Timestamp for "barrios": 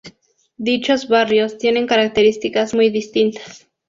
1.07-1.59